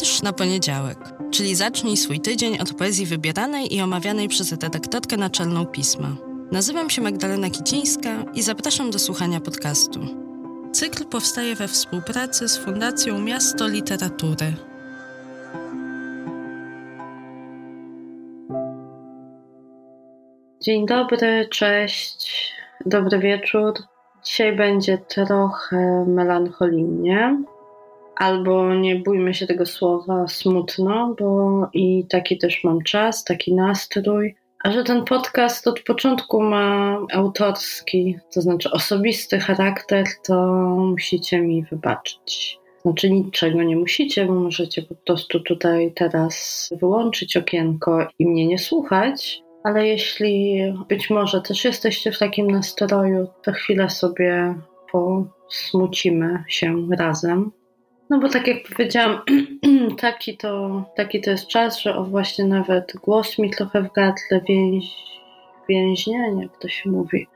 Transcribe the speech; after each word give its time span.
Wiersz 0.00 0.22
na 0.22 0.32
poniedziałek, 0.32 0.98
czyli 1.30 1.54
zacznij 1.54 1.96
swój 1.96 2.20
tydzień 2.20 2.58
od 2.60 2.74
poezji 2.74 3.06
wybieranej 3.06 3.74
i 3.76 3.80
omawianej 3.80 4.28
przez 4.28 4.52
redaktorkę 4.52 5.16
naczelną 5.16 5.66
pisma. 5.66 6.08
Nazywam 6.52 6.90
się 6.90 7.02
Magdalena 7.02 7.50
Kicińska 7.50 8.10
i 8.34 8.42
zapraszam 8.42 8.90
do 8.90 8.98
słuchania 8.98 9.40
podcastu. 9.40 10.00
Cykl 10.72 11.04
powstaje 11.04 11.54
we 11.54 11.68
współpracy 11.68 12.48
z 12.48 12.58
Fundacją 12.58 13.18
Miasto 13.18 13.68
Literatury. 13.68 14.54
Dzień 20.60 20.86
dobry, 20.86 21.48
cześć, 21.50 22.52
dobry 22.86 23.18
wieczór. 23.18 23.72
Dzisiaj 24.24 24.56
będzie 24.56 24.98
trochę 24.98 26.04
melancholijnie 26.08 27.42
albo 28.16 28.74
nie 28.74 28.96
bójmy 28.96 29.34
się 29.34 29.46
tego 29.46 29.66
słowa 29.66 30.28
smutno, 30.28 31.14
bo 31.18 31.68
i 31.72 32.06
taki 32.08 32.38
też 32.38 32.64
mam 32.64 32.82
czas, 32.82 33.24
taki 33.24 33.54
nastrój. 33.54 34.34
A 34.64 34.72
że 34.72 34.84
ten 34.84 35.04
podcast 35.04 35.66
od 35.66 35.80
początku 35.80 36.42
ma 36.42 36.98
autorski, 37.12 38.18
to 38.34 38.40
znaczy 38.40 38.70
osobisty 38.70 39.38
charakter, 39.38 40.06
to 40.26 40.46
musicie 40.76 41.40
mi 41.40 41.64
wybaczyć. 41.64 42.58
Znaczy 42.82 43.10
niczego 43.10 43.62
nie 43.62 43.76
musicie, 43.76 44.26
bo 44.26 44.34
możecie 44.34 44.82
po 44.82 44.94
prostu 44.94 45.40
tutaj 45.40 45.92
teraz 45.94 46.68
wyłączyć 46.80 47.36
okienko 47.36 48.08
i 48.18 48.26
mnie 48.26 48.46
nie 48.46 48.58
słuchać. 48.58 49.42
Ale 49.64 49.86
jeśli 49.86 50.60
być 50.88 51.10
może 51.10 51.40
też 51.40 51.64
jesteście 51.64 52.12
w 52.12 52.18
takim 52.18 52.50
nastroju, 52.50 53.26
to 53.42 53.52
chwilę 53.52 53.90
sobie 53.90 54.54
posmucimy 54.92 56.44
się 56.48 56.88
razem. 56.98 57.52
No 58.12 58.18
bo 58.18 58.28
tak 58.28 58.46
jak 58.46 58.56
powiedziałam, 58.68 59.20
taki 60.00 60.36
to, 60.36 60.84
taki 60.96 61.20
to 61.20 61.30
jest 61.30 61.46
czas, 61.46 61.80
że 61.80 61.96
o 61.96 62.04
właśnie 62.04 62.44
nawet 62.44 62.92
głos 63.02 63.38
mi 63.38 63.50
trochę 63.50 63.82
w 63.82 63.92
gardle 63.92 64.40
więź, 64.48 64.94
więźnienie, 65.68 66.42
jak 66.42 66.58
to 66.58 66.68
się 66.68 66.90
mówi. 66.90 67.26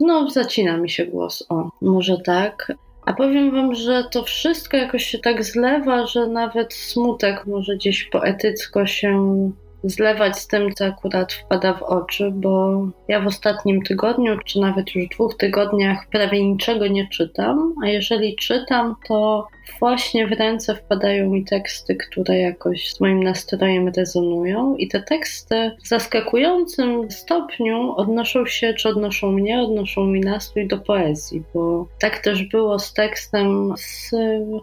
No, 0.00 0.30
zacina 0.30 0.76
mi 0.76 0.90
się 0.90 1.06
głos, 1.06 1.46
o, 1.48 1.70
może 1.80 2.18
tak. 2.18 2.72
A 3.06 3.12
powiem 3.12 3.50
wam, 3.50 3.74
że 3.74 4.04
to 4.10 4.22
wszystko 4.22 4.76
jakoś 4.76 5.04
się 5.04 5.18
tak 5.18 5.44
zlewa, 5.44 6.06
że 6.06 6.26
nawet 6.26 6.74
smutek 6.74 7.46
może 7.46 7.76
gdzieś 7.76 8.04
poetycko 8.04 8.86
się 8.86 9.50
zlewać 9.84 10.38
z 10.38 10.46
tym, 10.46 10.72
co 10.74 10.84
akurat 10.84 11.32
wpada 11.32 11.74
w 11.74 11.82
oczy, 11.82 12.30
bo 12.34 12.82
ja 13.08 13.20
w 13.20 13.26
ostatnim 13.26 13.82
tygodniu, 13.82 14.38
czy 14.44 14.60
nawet 14.60 14.94
już 14.94 15.08
dwóch 15.08 15.36
tygodniach 15.36 16.06
prawie 16.10 16.44
niczego 16.44 16.86
nie 16.86 17.08
czytam, 17.08 17.74
a 17.84 17.88
jeżeli 17.88 18.36
czytam, 18.36 18.96
to 19.08 19.48
właśnie 19.80 20.26
w 20.26 20.32
ręce 20.32 20.74
wpadają 20.74 21.30
mi 21.30 21.44
teksty, 21.44 21.96
które 21.96 22.38
jakoś 22.38 22.92
z 22.92 23.00
moim 23.00 23.22
nastrojem 23.22 23.88
rezonują 23.88 24.76
i 24.76 24.88
te 24.88 25.02
teksty 25.02 25.70
w 25.84 25.88
zaskakującym 25.88 27.10
stopniu 27.10 27.94
odnoszą 27.96 28.46
się, 28.46 28.74
czy 28.74 28.88
odnoszą 28.88 29.32
mnie, 29.32 29.60
odnoszą 29.60 30.06
mi 30.06 30.20
nastrój 30.20 30.68
do 30.68 30.78
poezji, 30.78 31.42
bo 31.54 31.88
tak 32.00 32.18
też 32.18 32.42
było 32.42 32.78
z 32.78 32.92
tekstem 32.92 33.74
z 33.76 34.10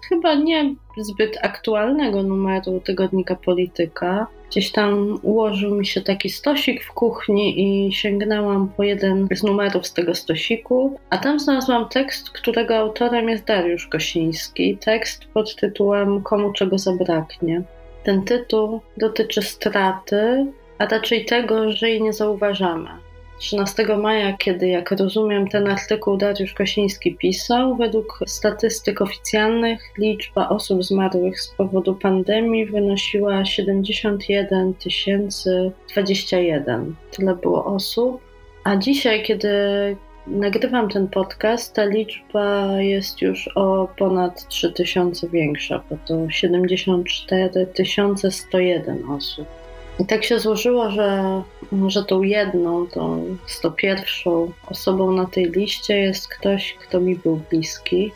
chyba 0.10 0.36
nie 0.36 0.76
zbyt 0.98 1.38
aktualnego 1.42 2.24
numeru 2.24 2.80
tygodnika 2.80 3.36
Polityka, 3.36 4.28
Gdzieś 4.50 4.72
tam 4.72 5.20
ułożył 5.22 5.76
mi 5.76 5.86
się 5.86 6.02
taki 6.02 6.30
stosik 6.30 6.84
w 6.84 6.92
kuchni 6.92 7.62
i 7.62 7.94
sięgnęłam 7.94 8.70
po 8.78 8.84
jeden 8.84 9.28
z 9.36 9.44
numerów 9.44 9.88
z 9.88 9.94
tego 9.94 10.16
stosiku, 10.16 11.00
a 11.10 11.18
tam 11.18 11.40
znalazłam 11.40 11.90
tekst, 11.90 12.30
którego 12.30 12.78
autorem 12.78 13.30
jest 13.30 13.46
Dariusz 13.46 13.88
Kosiński. 13.88 14.78
Tekst 14.78 14.95
pod 15.34 15.56
tytułem 15.56 16.24
Komu 16.24 16.54
czego 16.54 16.78
zabraknie. 16.78 17.62
Ten 18.04 18.24
tytuł 18.24 18.82
dotyczy 18.98 19.42
straty, 19.42 20.46
a 20.78 20.86
raczej 20.86 21.26
tego, 21.26 21.72
że 21.72 21.90
jej 21.90 22.02
nie 22.02 22.14
zauważamy. 22.14 22.90
13 23.40 23.98
maja, 23.98 24.38
kiedy, 24.38 24.68
jak 24.68 24.92
rozumiem, 24.92 25.48
ten 25.48 25.68
artykuł 25.68 26.18
Dariusz 26.18 26.54
Kosiński 26.54 27.16
pisał, 27.16 27.76
według 27.76 28.20
statystyk 28.28 29.02
oficjalnych 29.02 29.82
liczba 29.98 30.50
osób 30.50 30.84
zmarłych 30.84 31.42
z 31.42 31.48
powodu 31.48 31.96
pandemii 31.96 32.66
wynosiła 32.66 33.46
71 33.46 34.74
021. 35.92 36.96
Tyle 37.12 37.36
było 37.36 37.66
osób. 37.66 38.22
A 38.64 38.76
dzisiaj, 38.76 39.24
kiedy 39.24 39.50
nagrywam 40.28 40.90
ten 40.90 41.08
podcast, 41.08 41.74
ta 41.74 41.86
liczba 41.86 42.82
jest 42.82 43.22
już 43.22 43.50
o 43.56 43.88
ponad 43.98 44.48
3000 44.48 45.30
większa, 45.30 45.82
bo 45.90 45.98
to 46.08 46.30
74 46.30 47.68
101 48.32 49.10
osób. 49.10 49.48
I 50.00 50.06
tak 50.06 50.24
się 50.24 50.40
złożyło, 50.40 50.90
że, 50.90 51.42
że 51.88 52.04
tą 52.04 52.22
jedną, 52.22 52.88
tą 52.88 53.26
101 53.48 54.04
osobą 54.68 55.12
na 55.12 55.26
tej 55.26 55.52
liście 55.52 55.98
jest 55.98 56.28
ktoś, 56.28 56.74
kto 56.74 57.00
mi 57.00 57.16
był 57.16 57.42
bliski. 57.50 58.12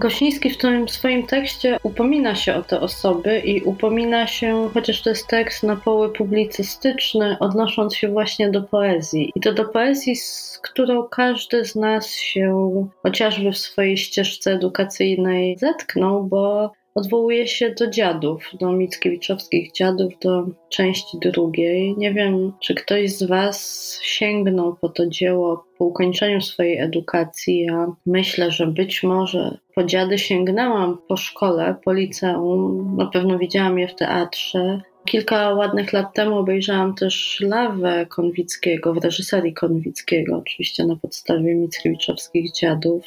Kosiński 0.00 0.50
w 0.50 0.58
tym 0.58 0.88
swoim 0.88 1.26
tekście 1.26 1.78
upomina 1.82 2.34
się 2.34 2.54
o 2.54 2.62
te 2.62 2.80
osoby 2.80 3.38
i 3.38 3.62
upomina 3.62 4.26
się, 4.26 4.70
chociaż 4.74 5.02
to 5.02 5.10
jest 5.10 5.26
tekst 5.26 5.62
na 5.62 5.76
poły 5.76 6.12
publicystyczny, 6.12 7.36
odnosząc 7.40 7.96
się 7.96 8.08
właśnie 8.08 8.50
do 8.50 8.62
poezji. 8.62 9.32
I 9.34 9.40
to 9.40 9.52
do 9.52 9.64
poezji, 9.64 10.16
z 10.16 10.60
którą 10.62 11.08
każdy 11.08 11.64
z 11.64 11.76
nas 11.76 12.10
się 12.10 12.70
chociażby 13.02 13.52
w 13.52 13.58
swojej 13.58 13.96
ścieżce 13.96 14.52
edukacyjnej 14.52 15.58
zetknął, 15.58 16.24
bo 16.24 16.72
odwołuje 16.94 17.48
się 17.48 17.70
do 17.70 17.90
dziadów, 17.90 18.50
do 18.60 18.72
Mickiewiczowskich 18.72 19.72
dziadów, 19.72 20.12
do 20.20 20.46
części 20.68 21.18
drugiej. 21.18 21.94
Nie 21.96 22.12
wiem, 22.12 22.52
czy 22.60 22.74
ktoś 22.74 23.10
z 23.10 23.22
Was 23.22 23.98
sięgnął 24.02 24.76
po 24.76 24.88
to 24.88 25.06
dzieło 25.06 25.64
po 25.78 25.84
ukończeniu 25.84 26.40
swojej 26.40 26.78
edukacji. 26.78 27.62
Ja 27.62 27.86
myślę, 28.06 28.50
że 28.50 28.66
być 28.66 29.02
może 29.02 29.58
po 29.74 29.84
dziady 29.84 30.18
sięgnęłam 30.18 30.98
po 31.08 31.16
szkole, 31.16 31.74
po 31.84 31.92
liceum. 31.92 32.96
Na 32.96 33.06
pewno 33.06 33.38
widziałam 33.38 33.78
je 33.78 33.88
w 33.88 33.94
teatrze. 33.94 34.80
Kilka 35.04 35.54
ładnych 35.54 35.92
lat 35.92 36.14
temu 36.14 36.38
obejrzałam 36.38 36.94
też 36.94 37.40
Lawę 37.40 38.06
Konwickiego 38.06 38.94
w 38.94 39.04
reżyserii 39.04 39.54
Konwickiego, 39.54 40.36
oczywiście 40.36 40.86
na 40.86 40.96
podstawie 40.96 41.54
Mickiewiczowskich 41.54 42.52
dziadów 42.52 43.04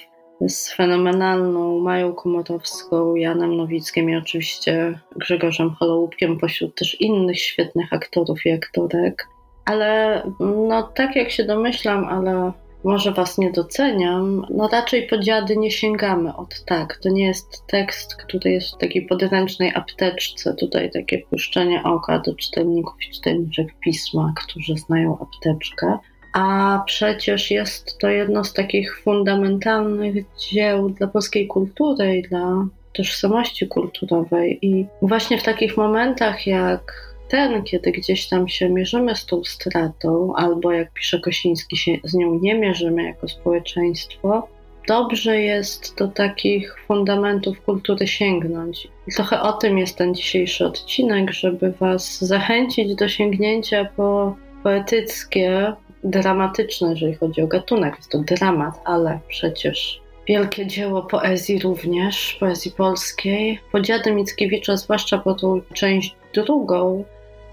z 0.47 0.73
fenomenalną 0.73 1.79
Mają 1.79 2.13
Komorowską, 2.13 3.15
Janem 3.15 3.57
Nowickiem 3.57 4.09
i 4.09 4.15
oczywiście 4.15 4.99
Grzegorzem 5.15 5.69
Holołupkiem, 5.69 6.39
pośród 6.39 6.75
też 6.75 7.01
innych 7.01 7.39
świetnych 7.39 7.93
aktorów 7.93 8.45
i 8.45 8.51
aktorek. 8.51 9.27
Ale 9.65 10.21
no 10.39 10.83
tak 10.83 11.15
jak 11.15 11.31
się 11.31 11.43
domyślam, 11.43 12.05
ale 12.05 12.51
może 12.83 13.11
was 13.11 13.37
nie 13.37 13.51
doceniam, 13.51 14.45
no 14.49 14.67
raczej 14.67 15.07
po 15.07 15.17
dziady 15.17 15.57
nie 15.57 15.71
sięgamy 15.71 16.35
od 16.35 16.65
tak. 16.65 16.97
To 17.03 17.09
nie 17.09 17.25
jest 17.25 17.67
tekst, 17.67 18.15
który 18.15 18.51
jest 18.51 18.75
w 18.75 18.77
takiej 18.77 19.05
podręcznej 19.05 19.71
apteczce. 19.75 20.53
Tutaj 20.53 20.91
takie 20.91 21.19
puszczenie 21.19 21.83
oka 21.83 22.19
do 22.19 22.35
czytelników 22.35 22.95
i 23.07 23.11
czytelniczek 23.13 23.67
pisma, 23.79 24.33
którzy 24.35 24.77
znają 24.77 25.17
apteczkę 25.19 25.97
a 26.33 26.83
przecież 26.85 27.51
jest 27.51 27.97
to 27.97 28.09
jedno 28.09 28.43
z 28.43 28.53
takich 28.53 28.99
fundamentalnych 28.99 30.15
dzieł 30.37 30.89
dla 30.89 31.07
polskiej 31.07 31.47
kultury 31.47 32.17
i 32.17 32.21
dla 32.21 32.65
tożsamości 32.93 33.67
kulturowej. 33.67 34.59
I 34.61 34.85
właśnie 35.01 35.37
w 35.37 35.43
takich 35.43 35.77
momentach 35.77 36.47
jak 36.47 37.07
ten, 37.27 37.63
kiedy 37.63 37.91
gdzieś 37.91 38.27
tam 38.27 38.47
się 38.47 38.69
mierzymy 38.69 39.15
z 39.15 39.25
tą 39.25 39.43
stratą, 39.43 40.33
albo 40.35 40.71
jak 40.71 40.93
pisze 40.93 41.19
Kosiński, 41.19 41.77
się 41.77 41.91
z 42.03 42.13
nią 42.13 42.39
nie 42.41 42.55
mierzymy 42.55 43.03
jako 43.03 43.27
społeczeństwo, 43.27 44.47
dobrze 44.87 45.41
jest 45.41 45.97
do 45.97 46.07
takich 46.07 46.79
fundamentów 46.79 47.61
kultury 47.61 48.07
sięgnąć. 48.07 48.87
I 49.07 49.11
trochę 49.15 49.41
o 49.41 49.53
tym 49.53 49.77
jest 49.77 49.97
ten 49.97 50.15
dzisiejszy 50.15 50.65
odcinek, 50.65 51.31
żeby 51.31 51.71
Was 51.71 52.21
zachęcić 52.21 52.95
do 52.95 53.07
sięgnięcia 53.09 53.85
po 53.95 54.35
poetyckie, 54.63 55.73
dramatyczne, 56.03 56.89
jeżeli 56.89 57.15
chodzi 57.15 57.41
o 57.41 57.47
gatunek. 57.47 57.95
Jest 57.97 58.11
to 58.11 58.19
dramat, 58.19 58.81
ale 58.85 59.19
przecież 59.27 60.01
wielkie 60.27 60.67
dzieło 60.67 61.01
poezji 61.01 61.59
również, 61.59 62.37
poezji 62.39 62.71
polskiej. 62.71 63.59
Podziady 63.71 64.11
Mickiewicza, 64.11 64.77
zwłaszcza 64.77 65.17
po 65.17 65.33
tą 65.33 65.61
część 65.73 66.15
drugą, 66.33 67.03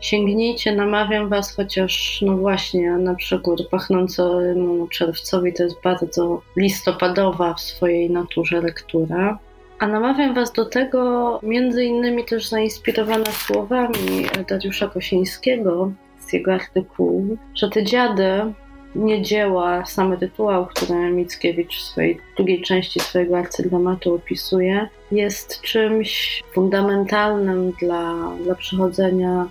sięgnijcie, 0.00 0.73
namawiam 0.73 1.29
was, 1.29 1.56
chociaż 1.56 2.23
no 2.23 2.37
właśnie 2.37 2.91
na 2.91 3.14
przykład 3.14 3.58
pachnącemu 3.70 4.88
czerwcowi 4.88 5.52
to 5.52 5.62
jest 5.62 5.82
bardzo 5.85 6.43
listopadowa 6.56 7.55
w 7.55 7.61
swojej 7.61 8.11
naturze 8.11 8.61
lektura. 8.61 9.38
A 9.79 9.87
namawiam 9.87 10.35
was 10.35 10.52
do 10.52 10.64
tego 10.64 11.41
między 11.43 11.85
innymi 11.85 12.25
też 12.25 12.49
zainspirowana 12.49 13.32
słowami 13.32 14.26
Dariusza 14.49 14.88
Kosińskiego, 14.88 15.91
jego 16.34 16.54
artykułu, 16.54 17.36
że 17.54 17.70
te 17.70 17.84
dziady 17.84 18.52
nie 18.94 19.22
dzieła, 19.22 19.84
same 19.84 20.16
rytuał, 20.16 20.66
który 20.66 21.10
Mickiewicz 21.10 21.78
w 21.78 21.82
swojej 21.82 22.19
drugiej 22.36 22.62
części 22.62 23.00
swojego 23.00 23.38
arcydramatu 23.38 24.14
opisuje, 24.14 24.88
jest 25.12 25.60
czymś 25.60 26.42
fundamentalnym 26.52 27.72
dla, 27.72 28.14
dla 28.44 28.54
przechodzenia 28.54 29.48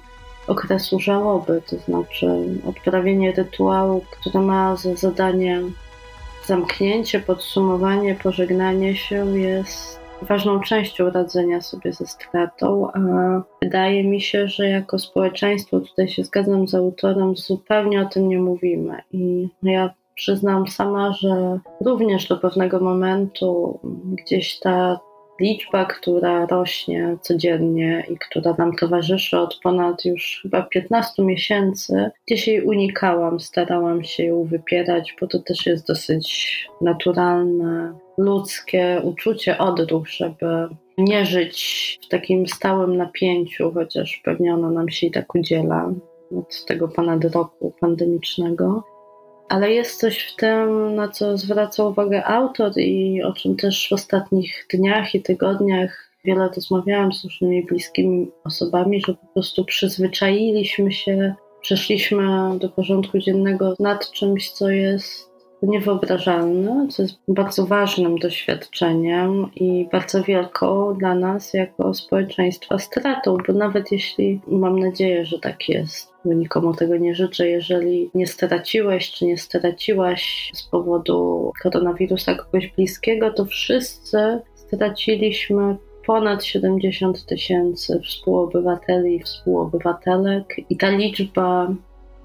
okresu 0.48 1.00
żałoby, 1.00 1.62
to 1.70 1.78
znaczy 1.78 2.28
odprawienie 2.68 3.32
rytuału, 3.32 4.06
który 4.12 4.40
ma 4.40 4.76
za 4.76 4.96
zadanie 4.96 5.62
zamknięcie, 6.46 7.20
podsumowanie, 7.20 8.16
pożegnanie 8.16 8.96
się 8.96 9.38
jest 9.38 10.03
ważną 10.24 10.60
częścią 10.60 11.10
radzenia 11.10 11.62
sobie 11.62 11.94
ze 11.94 12.08
stratą, 12.08 12.88
wydaje 13.62 14.04
mi 14.04 14.22
się, 14.22 14.48
że 14.48 14.70
jako 14.70 15.00
społeczeństwo, 15.00 15.80
tutaj 15.80 16.08
się 16.08 16.24
zgadzam 16.24 16.68
z 16.68 16.76
autorem, 16.76 17.36
zupełnie 17.36 18.02
o 18.02 18.06
tym 18.06 18.28
nie 18.28 18.40
mówimy. 18.40 19.02
I 19.12 19.50
ja 19.64 19.94
przyznam 20.16 20.68
sama, 20.68 21.14
że 21.14 21.60
również 21.82 22.28
do 22.28 22.38
pewnego 22.38 22.80
momentu 22.80 23.80
gdzieś 24.18 24.60
ta 24.60 25.00
liczba, 25.40 25.86
która 25.86 26.46
rośnie 26.46 27.18
codziennie 27.22 28.04
i 28.10 28.18
która 28.18 28.56
nam 28.58 28.76
towarzyszy 28.76 29.40
od 29.40 29.60
ponad 29.64 30.06
już 30.06 30.40
chyba 30.42 30.62
15 30.62 31.24
miesięcy, 31.24 32.12
gdzieś 32.28 32.48
jej 32.48 32.62
unikałam, 32.62 33.40
starałam 33.40 34.04
się 34.04 34.24
ją 34.24 34.44
wypierać, 34.44 35.16
bo 35.22 35.28
to 35.28 35.40
też 35.40 35.66
jest 35.66 35.88
dosyć 35.88 36.68
naturalne, 36.82 37.94
ludzkie 38.18 39.02
uczucie, 39.04 39.58
odruch, 39.58 40.08
żeby 40.08 40.68
nie 40.98 41.26
żyć 41.26 42.00
w 42.06 42.08
takim 42.08 42.48
stałym 42.48 42.98
napięciu, 42.98 43.72
chociaż 43.74 44.22
pewnie 44.24 44.54
ono 44.54 44.72
nam 44.72 44.90
się 44.90 45.08
i 45.08 45.12
tak 45.12 45.36
udziela 45.36 45.94
od 46.38 46.66
tego 46.66 46.88
ponad 46.88 47.26
roku 47.26 47.74
pandemicznego 47.80 48.84
ale 49.50 49.72
jest 49.72 50.00
coś 50.00 50.20
w 50.20 50.36
tym, 50.36 50.96
na 50.96 51.08
co 51.08 51.38
zwraca 51.38 51.84
uwagę 51.84 52.26
autor 52.26 52.72
i 52.78 53.24
o 53.24 53.34
czym 53.34 53.56
też 53.56 53.88
w 53.90 53.94
ostatnich 53.94 54.66
dniach 54.74 55.16
i 55.16 55.22
tygodniach 55.22 56.10
wiele 56.26 56.50
rozmawiałam 56.56 57.14
z 57.14 57.24
różnymi 57.24 57.66
bliskimi 57.66 58.32
osobami, 58.44 59.02
że 59.08 59.14
po 59.14 59.28
prostu 59.34 59.66
przyzwyczailiśmy 59.66 60.92
się, 60.92 61.36
przeszliśmy 61.62 62.24
do 62.60 62.70
porządku 62.70 63.20
dziennego 63.20 63.76
nad 63.80 64.12
czymś, 64.12 64.52
co 64.52 64.70
jest 64.70 65.33
niewyobrażalne, 65.68 66.88
co 66.90 67.02
jest 67.04 67.16
bardzo 67.28 67.66
ważnym 67.66 68.18
doświadczeniem 68.18 69.50
i 69.56 69.88
bardzo 69.92 70.24
wielką 70.24 70.94
dla 70.98 71.16
nas 71.16 71.54
jako 71.54 71.94
społeczeństwa 71.94 72.80
stratą, 72.80 73.38
bo 73.48 73.54
nawet 73.54 73.92
jeśli 73.92 74.42
mam 74.48 74.80
nadzieję, 74.80 75.26
że 75.26 75.40
tak 75.40 75.70
jest, 75.70 76.14
bo 76.26 76.34
nikomu 76.34 76.74
tego 76.74 76.98
nie 76.98 77.16
życzę, 77.16 77.48
jeżeli 77.48 78.10
nie 78.16 78.28
straciłeś 78.28 79.12
czy 79.12 79.26
nie 79.26 79.38
straciłaś 79.38 80.52
z 80.54 80.64
powodu 80.64 81.52
koronawirusa 81.64 82.36
kogoś 82.36 82.68
bliskiego, 82.68 83.34
to 83.34 83.46
wszyscy 83.46 84.40
straciliśmy 84.56 85.78
ponad 86.06 86.44
70 86.44 87.26
tysięcy 87.26 88.00
współobywateli 88.00 89.16
i 89.16 89.24
współobywatelek 89.24 90.56
i 90.70 90.78
ta 90.78 90.90
liczba 90.90 91.76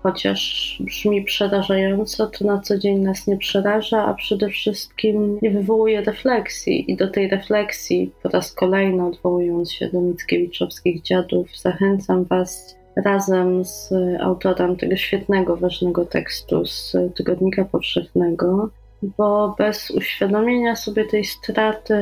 chociaż 0.02 0.76
brzmi 0.80 1.24
przerażająco, 1.24 2.26
to 2.26 2.44
na 2.44 2.60
co 2.60 2.78
dzień 2.78 2.98
nas 2.98 3.26
nie 3.26 3.36
przeraża, 3.36 4.04
a 4.04 4.14
przede 4.14 4.48
wszystkim 4.48 5.38
nie 5.42 5.50
wywołuje 5.50 6.00
refleksji. 6.00 6.92
I 6.92 6.96
do 6.96 7.08
tej 7.08 7.28
refleksji, 7.28 8.12
po 8.22 8.28
raz 8.28 8.52
kolejny 8.52 9.06
odwołując 9.06 9.72
się 9.72 9.88
do 9.88 10.00
Mickiewiczowskich 10.00 11.02
dziadów, 11.02 11.48
zachęcam 11.56 12.24
Was 12.24 12.78
razem 13.04 13.64
z 13.64 13.92
autorem 14.20 14.76
tego 14.76 14.96
świetnego, 14.96 15.56
ważnego 15.56 16.06
tekstu 16.06 16.66
z 16.66 16.96
Tygodnika 17.14 17.64
Powszechnego, 17.64 18.70
bo 19.02 19.54
bez 19.58 19.90
uświadomienia 19.90 20.76
sobie 20.76 21.04
tej 21.04 21.24
straty 21.24 21.94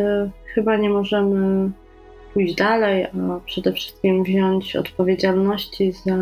chyba 0.55 0.77
nie 0.77 0.91
możemy 0.91 1.71
pójść 2.37 2.55
dalej, 2.55 3.05
a 3.05 3.41
przede 3.47 3.73
wszystkim 3.73 4.25
wziąć 4.25 4.77
odpowiedzialności 4.77 5.93
za 5.93 6.17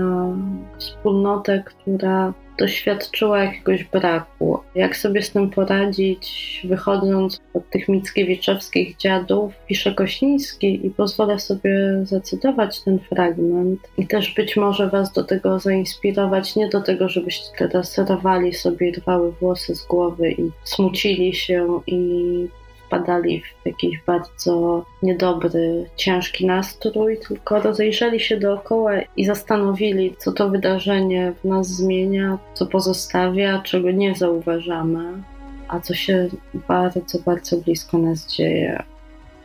wspólnotę, 0.79 1.63
która 1.67 2.33
doświadczyła 2.59 3.45
jakiegoś 3.45 3.85
braku. 3.85 4.59
Jak 4.75 4.97
sobie 4.97 5.23
z 5.23 5.31
tym 5.31 5.51
poradzić, 5.51 6.61
wychodząc 6.69 7.41
od 7.55 7.71
tych 7.71 7.89
Mickiewiczowskich 7.89 8.97
dziadów, 8.97 9.53
pisze 9.69 9.95
Kosiński 9.95 10.87
i 10.87 10.91
pozwolę 10.91 11.39
sobie 11.39 12.01
zacytować 12.03 12.81
ten 12.81 12.99
fragment 12.99 13.81
i 13.99 14.07
też 14.07 14.35
być 14.35 14.57
może 14.57 14.91
Was 14.91 15.13
do 15.13 15.25
tego 15.25 15.59
zainspirować, 15.59 16.57
nie 16.57 16.69
do 16.69 16.81
tego, 16.81 17.09
żebyście 17.09 17.49
teraz 17.59 17.99
rwali 17.99 18.55
sobie 18.55 18.93
rwały 18.93 19.33
włosy 19.33 19.75
z 19.75 19.87
głowy 19.87 20.33
i 20.33 20.51
smucili 20.65 21.35
się 21.35 21.81
i 21.87 22.49
wpadali 22.95 23.43
w 23.43 23.67
jakiś 23.67 24.01
bardzo 24.07 24.85
niedobry, 25.03 25.87
ciężki 25.97 26.47
nastrój, 26.47 27.19
tylko 27.29 27.61
rozejrzeli 27.61 28.21
się 28.21 28.37
dookoła 28.37 28.93
i 29.17 29.25
zastanowili, 29.25 30.17
co 30.19 30.33
to 30.33 30.51
wydarzenie 30.51 31.33
w 31.41 31.45
nas 31.45 31.67
zmienia, 31.67 32.39
co 32.55 32.67
pozostawia, 32.67 33.63
czego 33.63 33.91
nie 33.91 34.15
zauważamy, 34.15 35.23
a 35.69 35.81
co 35.81 35.95
się 35.95 36.29
bardzo, 36.69 37.19
bardzo 37.19 37.57
blisko 37.57 37.99
nas 37.99 38.27
dzieje. 38.27 38.83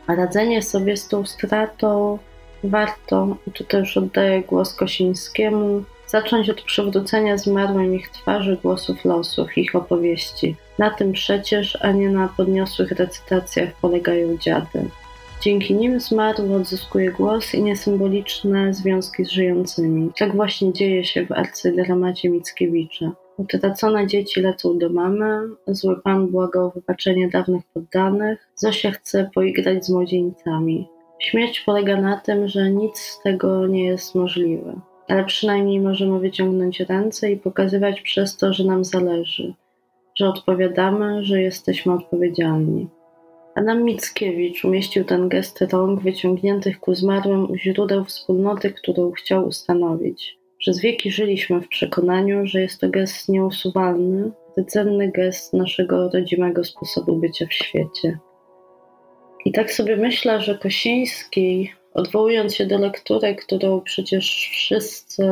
A 0.06 0.14
radzenie 0.14 0.62
sobie 0.62 0.96
z 0.96 1.08
tą 1.08 1.26
stratą 1.26 2.18
warto, 2.64 3.36
tu 3.54 3.64
też 3.64 3.96
oddaję 3.96 4.42
głos 4.42 4.74
Kosińskiemu, 4.74 5.84
zacząć 6.10 6.50
od 6.50 6.62
przywrócenia 6.62 7.38
zmarłym 7.38 7.94
ich 7.94 8.08
twarzy, 8.08 8.58
głosów 8.62 9.04
losów, 9.04 9.58
ich 9.58 9.74
opowieści. 9.74 10.56
Na 10.78 10.90
tym 10.90 11.12
przecież, 11.12 11.78
a 11.80 11.92
nie 11.92 12.08
na 12.08 12.28
podniosłych 12.28 12.92
recytacjach 12.92 13.72
polegają 13.80 14.38
dziady. 14.38 14.88
Dzięki 15.40 15.74
nim 15.74 16.00
zmarły 16.00 16.54
odzyskuje 16.54 17.12
głos 17.12 17.54
i 17.54 17.62
niesymboliczne 17.62 18.74
związki 18.74 19.24
z 19.24 19.30
żyjącymi. 19.30 20.10
Tak 20.18 20.36
właśnie 20.36 20.72
dzieje 20.72 21.04
się 21.04 21.26
w 21.26 21.32
arcydramacie 21.32 22.28
Mickiewicza. 22.28 23.12
Utracone 23.36 24.06
dzieci 24.06 24.40
lecą 24.40 24.78
do 24.78 24.88
mamy, 24.88 25.40
zły 25.66 26.00
pan 26.02 26.26
błaga 26.26 26.60
o 26.60 26.70
wybaczenie 26.70 27.28
dawnych 27.28 27.62
poddanych, 27.74 28.48
Zosia 28.56 28.90
chce 28.90 29.30
poigrać 29.34 29.86
z 29.86 29.90
młodzieńcami. 29.90 30.88
Śmierć 31.18 31.60
polega 31.60 32.00
na 32.00 32.16
tym, 32.16 32.48
że 32.48 32.70
nic 32.70 32.98
z 32.98 33.20
tego 33.22 33.66
nie 33.66 33.84
jest 33.84 34.14
możliwe 34.14 34.89
ale 35.10 35.24
przynajmniej 35.24 35.80
możemy 35.80 36.20
wyciągnąć 36.20 36.80
ręce 36.80 37.32
i 37.32 37.36
pokazywać 37.36 38.00
przez 38.00 38.36
to, 38.36 38.52
że 38.52 38.64
nam 38.64 38.84
zależy, 38.84 39.54
że 40.14 40.28
odpowiadamy, 40.28 41.24
że 41.24 41.42
jesteśmy 41.42 41.92
odpowiedzialni. 41.92 42.88
Adam 43.54 43.82
Mickiewicz 43.84 44.64
umieścił 44.64 45.04
ten 45.04 45.28
gest 45.28 45.62
rąk 45.72 46.00
wyciągniętych 46.00 46.80
ku 46.80 46.94
zmarłym 46.94 47.50
u 47.50 47.56
źródeł 47.56 48.04
wspólnoty, 48.04 48.72
którą 48.72 49.12
chciał 49.12 49.46
ustanowić. 49.46 50.38
Przez 50.58 50.80
wieki 50.80 51.10
żyliśmy 51.10 51.60
w 51.60 51.68
przekonaniu, 51.68 52.46
że 52.46 52.60
jest 52.60 52.80
to 52.80 52.88
gest 52.88 53.28
nieusuwalny, 53.28 54.30
rdzenny 54.58 55.10
gest 55.12 55.52
naszego 55.52 56.10
rodzimego 56.10 56.64
sposobu 56.64 57.16
bycia 57.16 57.46
w 57.46 57.52
świecie. 57.52 58.18
I 59.44 59.52
tak 59.52 59.72
sobie 59.72 59.96
myślę, 59.96 60.40
że 60.40 60.58
Kosiński 60.58 61.72
odwołując 61.94 62.54
się 62.54 62.66
do 62.66 62.78
lektury, 62.78 63.34
którą 63.34 63.80
przecież 63.80 64.48
wszyscy, 64.52 65.24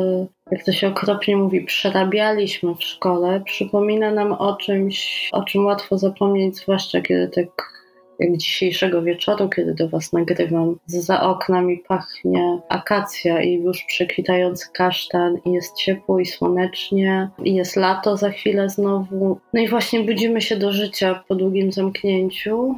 jak 0.51 0.65
to 0.65 0.73
się 0.73 0.89
okropnie 0.89 1.37
mówi, 1.37 1.61
przerabialiśmy 1.61 2.75
w 2.75 2.85
szkole, 2.85 3.43
przypomina 3.45 4.11
nam 4.11 4.33
o 4.33 4.57
czymś, 4.57 5.29
o 5.33 5.43
czym 5.43 5.67
łatwo 5.67 5.99
zapomnieć, 5.99 6.57
zwłaszcza 6.57 7.01
kiedy 7.01 7.29
tak 7.29 7.79
jak 8.19 8.37
dzisiejszego 8.37 9.03
wieczoru, 9.03 9.49
kiedy 9.49 9.75
do 9.75 9.89
Was 9.89 10.13
nagrywam, 10.13 10.79
za 10.87 11.23
oknami 11.23 11.79
pachnie 11.89 12.59
akacja 12.69 13.43
i 13.43 13.53
już 13.53 13.85
przekwitający 13.85 14.67
kasztan 14.73 15.39
i 15.45 15.53
jest 15.53 15.77
ciepło 15.77 16.21
i 16.21 16.27
słonecznie 16.27 17.31
i 17.45 17.55
jest 17.55 17.77
lato 17.77 18.17
za 18.17 18.31
chwilę 18.31 18.69
znowu. 18.69 19.41
No 19.53 19.61
i 19.61 19.69
właśnie 19.69 20.01
budzimy 20.01 20.41
się 20.41 20.57
do 20.57 20.73
życia 20.73 21.25
po 21.29 21.35
długim 21.35 21.73
zamknięciu 21.73 22.75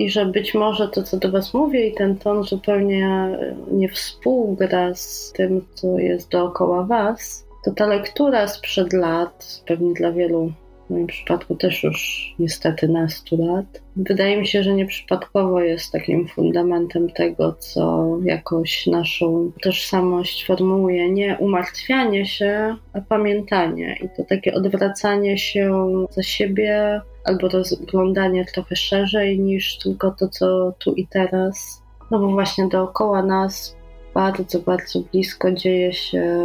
i 0.00 0.10
że 0.10 0.26
być 0.26 0.54
może 0.54 0.88
to, 0.88 1.02
co 1.02 1.16
do 1.16 1.30
Was 1.30 1.54
mówię, 1.54 1.86
i 1.86 1.94
ten 1.94 2.16
ton 2.16 2.44
zupełnie 2.44 3.38
nie 3.72 3.88
współgra 3.88 4.94
z 4.94 5.32
tym, 5.36 5.66
co 5.74 5.98
jest 5.98 6.30
dookoła 6.30 6.84
Was, 6.84 7.46
to 7.64 7.70
ta 7.70 7.86
lektura 7.86 8.48
sprzed 8.48 8.92
lat, 8.92 9.62
pewnie 9.66 9.94
dla 9.94 10.12
wielu, 10.12 10.52
w 10.86 10.92
moim 10.92 11.06
przypadku 11.06 11.54
też 11.54 11.82
już 11.82 12.34
niestety 12.38 12.88
nastu 12.88 13.44
lat, 13.44 13.82
wydaje 13.96 14.36
mi 14.36 14.46
się, 14.46 14.62
że 14.62 14.74
nieprzypadkowo 14.74 15.60
jest 15.60 15.92
takim 15.92 16.28
fundamentem 16.28 17.10
tego, 17.10 17.52
co 17.52 18.16
jakoś 18.24 18.86
naszą 18.86 19.52
tożsamość 19.62 20.46
formułuje. 20.46 21.10
Nie 21.10 21.36
umartwianie 21.40 22.26
się, 22.26 22.76
a 22.92 23.00
pamiętanie. 23.00 23.98
I 24.02 24.08
to 24.16 24.24
takie 24.24 24.54
odwracanie 24.54 25.38
się 25.38 25.92
za 26.10 26.22
siebie, 26.22 27.00
albo 27.24 27.48
rozglądanie 27.48 28.44
trochę 28.44 28.76
szerzej 28.76 29.40
niż 29.40 29.78
tylko 29.78 30.10
to, 30.10 30.28
co 30.28 30.72
tu 30.78 30.94
i 30.94 31.06
teraz. 31.06 31.82
No 32.10 32.18
bo 32.18 32.28
właśnie 32.28 32.68
dookoła 32.68 33.22
nas 33.22 33.76
bardzo, 34.14 34.58
bardzo 34.58 35.00
blisko 35.00 35.52
dzieje 35.52 35.92
się 35.92 36.40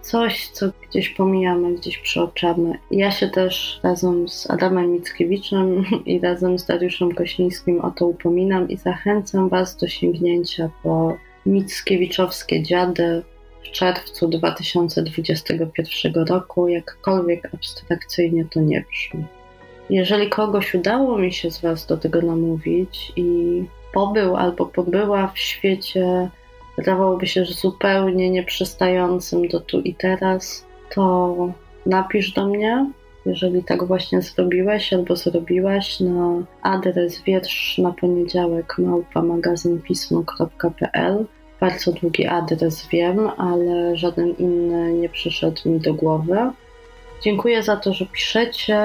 coś, 0.00 0.48
co 0.48 0.66
gdzieś 0.88 1.08
pomijamy, 1.08 1.74
gdzieś 1.74 1.98
przeoczamy. 1.98 2.78
Ja 2.90 3.10
się 3.10 3.28
też 3.28 3.80
razem 3.82 4.28
z 4.28 4.50
Adamem 4.50 4.92
Mickiewiczem 4.92 5.84
i 6.06 6.20
razem 6.20 6.58
z 6.58 6.66
Dariuszem 6.66 7.14
Kosińskim 7.14 7.80
o 7.80 7.90
to 7.90 8.06
upominam 8.06 8.68
i 8.68 8.76
zachęcam 8.76 9.48
Was 9.48 9.76
do 9.76 9.88
sięgnięcia 9.88 10.70
po 10.82 11.16
Mickiewiczowskie 11.46 12.62
Dziady 12.62 13.22
w 13.64 13.70
czerwcu 13.70 14.28
2021 14.28 16.14
roku, 16.14 16.68
jakkolwiek 16.68 17.54
abstrakcyjnie 17.54 18.44
to 18.44 18.60
nie 18.60 18.84
brzmi. 18.90 19.24
Jeżeli 19.90 20.28
kogoś 20.28 20.74
udało 20.74 21.18
mi 21.18 21.32
się 21.32 21.50
z 21.50 21.60
Was 21.60 21.86
do 21.86 21.96
tego 21.96 22.22
namówić 22.22 23.12
i 23.16 23.62
pobył 23.92 24.36
albo 24.36 24.66
pobyła 24.66 25.26
w 25.26 25.38
świecie, 25.38 26.30
wydawałoby 26.78 27.26
się, 27.26 27.44
że 27.44 27.54
zupełnie 27.54 28.30
nieprzystającym 28.30 29.48
do 29.48 29.60
tu 29.60 29.80
i 29.80 29.94
teraz, 29.94 30.66
to 30.94 31.36
napisz 31.86 32.32
do 32.32 32.46
mnie, 32.46 32.90
jeżeli 33.26 33.64
tak 33.64 33.84
właśnie 33.84 34.22
zrobiłeś 34.22 34.92
albo 34.92 35.16
zrobiłaś, 35.16 36.00
na 36.00 36.42
adres 36.62 37.22
wiersz 37.22 37.78
na 37.78 37.92
poniedziałek 37.92 38.78
małpa 38.78 39.22
magazynpismo.pl. 39.22 41.26
Bardzo 41.60 41.92
długi 41.92 42.26
adres 42.26 42.88
wiem, 42.88 43.30
ale 43.36 43.96
żaden 43.96 44.34
inny 44.38 44.92
nie 44.92 45.08
przyszedł 45.08 45.68
mi 45.68 45.80
do 45.80 45.94
głowy. 45.94 46.50
Dziękuję 47.22 47.62
za 47.62 47.76
to, 47.76 47.94
że 47.94 48.06
piszecie. 48.06 48.78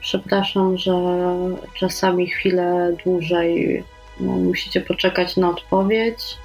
Przepraszam, 0.00 0.78
że 0.78 0.92
czasami 1.74 2.26
chwilę 2.26 2.96
dłużej 3.04 3.84
no, 4.20 4.32
musicie 4.32 4.80
poczekać 4.80 5.36
na 5.36 5.50
odpowiedź, 5.50 6.36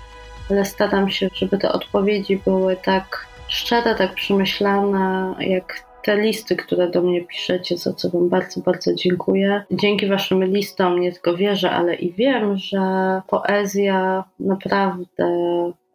ale 0.50 0.66
staram 0.66 1.10
się, 1.10 1.30
żeby 1.34 1.58
te 1.58 1.72
odpowiedzi 1.72 2.38
były 2.46 2.76
tak 2.76 3.28
szczere, 3.48 3.96
tak 3.96 4.14
przemyślane, 4.14 5.36
jak 5.40 5.88
te 6.04 6.18
listy, 6.18 6.56
które 6.56 6.90
do 6.90 7.02
mnie 7.02 7.22
piszecie, 7.22 7.78
za 7.78 7.94
co 7.94 8.10
Wam 8.10 8.30
bardzo, 8.30 8.62
bardzo 8.62 8.96
dziękuję. 8.96 9.64
Dzięki 9.72 10.08
Waszym 10.08 10.44
listom 10.44 11.00
nie 11.00 11.12
tylko 11.12 11.38
wierzę, 11.38 11.72
ale 11.72 11.96
i 11.96 12.14
wiem, 12.14 12.58
że 12.58 12.82
poezja 13.28 14.24
naprawdę 14.40 15.02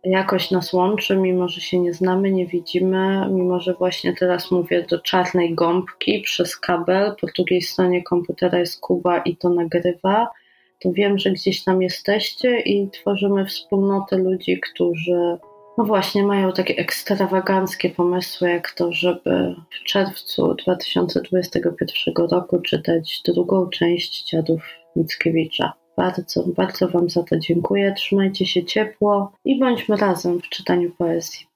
jakoś 0.05 0.51
nas 0.51 0.73
łączy, 0.73 1.17
mimo 1.17 1.49
że 1.49 1.61
się 1.61 1.79
nie 1.79 1.93
znamy, 1.93 2.31
nie 2.31 2.47
widzimy, 2.47 3.29
mimo 3.31 3.61
że 3.61 3.75
właśnie 3.75 4.15
teraz 4.17 4.51
mówię 4.51 4.87
do 4.91 5.01
czarnej 5.01 5.55
gąbki 5.55 6.21
przez 6.21 6.57
kabel, 6.57 7.15
po 7.21 7.27
drugiej 7.37 7.63
stronie 7.63 8.03
komputera 8.03 8.59
jest 8.59 8.81
Kuba 8.81 9.19
i 9.19 9.37
to 9.37 9.49
nagrywa, 9.49 10.29
to 10.81 10.93
wiem, 10.93 11.19
że 11.19 11.31
gdzieś 11.31 11.65
tam 11.65 11.83
jesteście 11.83 12.61
i 12.61 12.91
tworzymy 12.91 13.47
wspólnotę 13.47 14.19
ludzi, 14.19 14.61
którzy 14.61 15.39
no 15.79 15.85
właśnie 15.85 16.25
mają 16.25 16.53
takie 16.53 16.77
ekstrawaganckie 16.77 17.91
pomysły, 17.91 18.51
jak 18.51 18.71
to, 18.71 18.93
żeby 18.93 19.55
w 19.71 19.85
czerwcu 19.85 20.55
2021 20.55 22.15
roku 22.31 22.61
czytać 22.61 23.23
drugą 23.27 23.69
część 23.69 24.31
Dziadów 24.31 24.63
Mickiewicza. 24.97 25.82
Bardzo, 25.97 26.45
bardzo 26.47 26.89
Wam 26.89 27.11
za 27.11 27.23
to 27.23 27.39
dziękuję. 27.39 27.95
Trzymajcie 27.97 28.47
się 28.47 28.65
ciepło 28.65 29.33
i 29.45 29.59
bądźmy 29.59 29.97
razem 29.97 30.41
w 30.41 30.49
czytaniu 30.49 30.91
poezji. 30.91 31.52